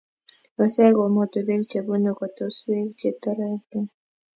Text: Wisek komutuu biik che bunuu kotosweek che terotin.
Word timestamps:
Wisek 0.57 0.93
komutuu 0.95 1.45
biik 1.47 1.65
che 1.69 1.79
bunuu 1.87 2.17
kotosweek 2.19 2.89
che 2.99 3.09
terotin. 3.21 3.85